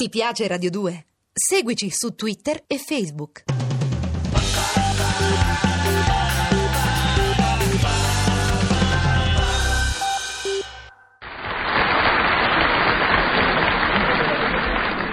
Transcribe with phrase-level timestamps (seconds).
[0.00, 1.06] Ti piace Radio 2?
[1.32, 3.42] Seguici su Twitter e Facebook.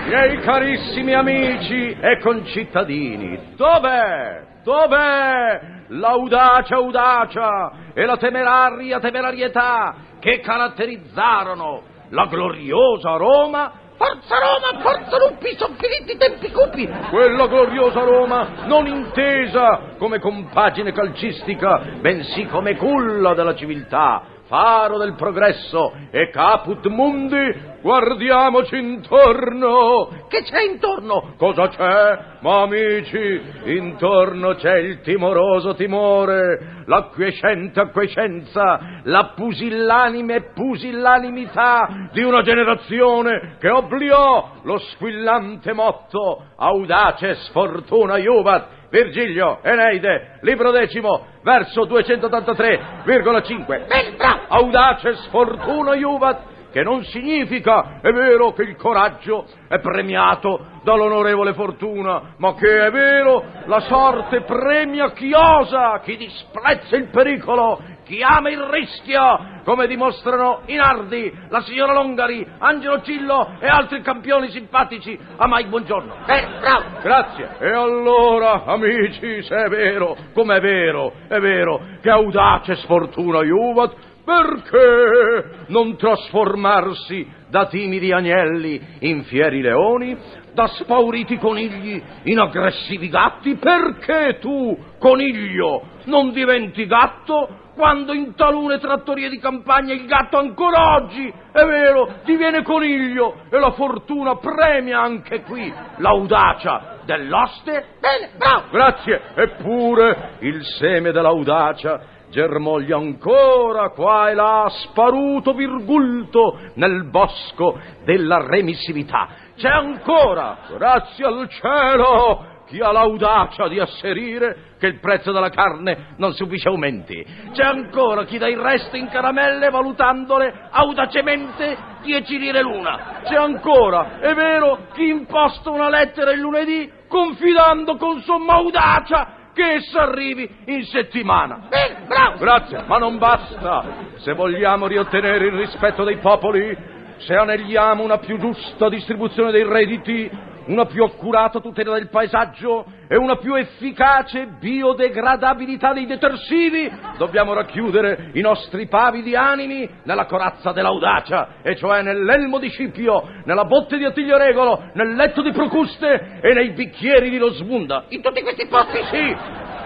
[0.05, 4.61] Miei carissimi amici e concittadini, dov'è?
[4.63, 15.17] Dov'è l'audacia audacia e la temeraria temerarietà che caratterizzarono la gloriosa Roma Forza Roma, forza
[15.17, 16.85] lupi, sono finiti i tempi cupi!
[17.09, 25.15] Quella gloriosa Roma non intesa come compagine calcistica, bensì come culla della civiltà, faro del
[25.15, 30.25] progresso e caput mundi, guardiamoci intorno.
[30.27, 31.33] Che c'è intorno?
[31.37, 32.19] Cosa c'è?
[32.41, 43.57] Ma amici, intorno c'è il timoroso timore, l'acquiescente acquiescenza, la pusillanime pusillanimità di una generazione
[43.59, 54.45] che obliò lo squillante motto audace sfortuna iuvat Virgilio, Eneide, libro decimo, verso 283,5.
[54.47, 62.35] Audace sfortuna iuvat, che non significa, è vero, che il coraggio è premiato dall'onorevole fortuna,
[62.37, 68.49] ma che è vero, la sorte premia chi osa, chi disprezza il pericolo, chi ama
[68.49, 75.47] il rischio, come dimostrano Inardi, la signora Longari, Angelo Cillo e altri campioni simpatici a
[75.47, 76.13] mai buongiorno.
[76.27, 76.83] Eh, bravo!
[77.01, 77.49] Grazie.
[77.59, 83.95] E allora, amici, se è vero, come è vero, è vero, che audace sfortuna Juvat,
[84.23, 90.15] perché non trasformarsi da timidi agnelli in fieri leoni,
[90.53, 93.55] da spauriti conigli in aggressivi gatti?
[93.55, 100.95] Perché tu, coniglio, non diventi gatto quando in talune trattorie di campagna il gatto ancora
[100.95, 107.85] oggi, è vero, diviene coniglio e la fortuna premia anche qui l'audacia dell'oste?
[107.99, 108.69] Bene, bravo!
[108.71, 118.45] Grazie, eppure il seme dell'audacia germoglia ancora qua e là, sparuto virgulto nel bosco della
[118.45, 119.29] remissività.
[119.55, 126.15] C'è ancora, grazie al cielo, chi ha l'audacia di asserire che il prezzo della carne
[126.17, 127.25] non subisce aumenti.
[127.53, 133.21] C'è ancora chi dà il resto in caramelle valutandole audacemente 10 lire l'una.
[133.23, 139.75] C'è ancora, è vero, chi imposta una lettera il lunedì confidando con somma audacia che
[139.75, 141.67] essa arrivi in settimana.
[141.69, 142.37] Bene, bravo!
[142.37, 143.83] Grazie, ma non basta.
[144.17, 146.77] Se vogliamo riottenere il rispetto dei popoli,
[147.17, 150.29] se anelliamo una più giusta distribuzione dei redditi,
[150.67, 158.31] una più accurata tutela del paesaggio e una più efficace biodegradabilità dei detersivi, dobbiamo racchiudere
[158.33, 164.05] i nostri pavidi animi nella corazza dell'audacia, e cioè nell'elmo di Scipio, nella botte di
[164.05, 168.05] Attilio Regolo, nel letto di Procuste e nei bicchieri di Losmunda.
[168.09, 169.03] In tutti questi posti?
[169.03, 169.35] Sì,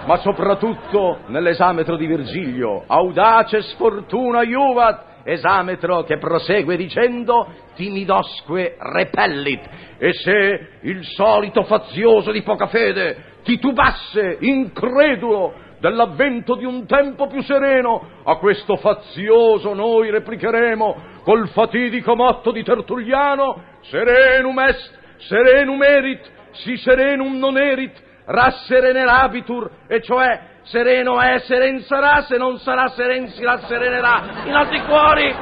[0.06, 9.62] ma soprattutto nell'esametro di Virgilio, audace sfortuna iuvat, esametro che prosegue dicendo timidosque repellit
[9.98, 17.42] e se il solito fazioso di poca fede titubasse incredulo dell'avvento di un tempo più
[17.42, 26.30] sereno, a questo fazioso noi replicheremo col fatidico motto di Tertulliano serenum est, serenum erit,
[26.52, 27.94] si serenum non erit,
[28.26, 34.44] rasserenerabitur, e cioè sereno è, seren sarà, se non sarà seren si rasserenerà.
[34.46, 35.36] In altri cuori!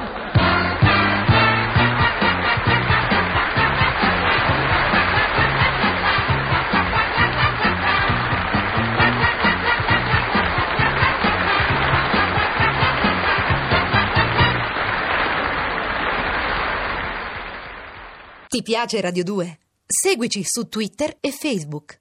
[18.47, 19.57] Ti piace Radio 2?
[19.85, 21.95] Seguici su Twitter e Facebook.